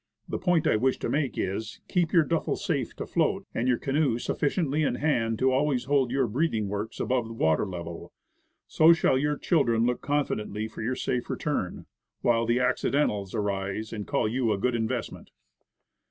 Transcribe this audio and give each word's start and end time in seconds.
The 0.27 0.39
point 0.39 0.65
I 0.65 0.77
wish 0.77 0.97
to 0.97 1.09
make 1.09 1.37
is, 1.37 1.79
keep 1.87 2.11
your 2.11 2.23
duffle 2.23 2.55
safe 2.57 2.95
to 2.95 3.05
float, 3.05 3.45
and 3.53 3.67
your 3.67 3.77
paddle 3.77 3.97
and 3.97 4.03
canoe 4.05 4.17
sufficiently 4.17 4.81
in 4.81 4.95
hand 4.95 5.37
to 5.37 5.51
always 5.51 5.83
hold 5.85 6.09
your 6.09 6.25
breathing 6.25 6.67
works 6.69 6.99
above 6.99 7.29
water 7.29 7.67
level. 7.67 8.11
So 8.65 8.93
shall 8.93 9.15
your 9.15 9.37
children 9.37 9.85
look 9.85 10.01
confidently 10.01 10.67
for 10.67 10.81
your 10.81 10.95
safe 10.95 11.29
return, 11.29 11.85
while 12.21 12.47
the 12.47 12.59
"Accidentals" 12.59 13.35
arise 13.35 13.93
and 13.93 14.07
call 14.07 14.27
you 14.27 14.51
a 14.51 14.57
good 14.57 14.73
investment. 14.73 15.29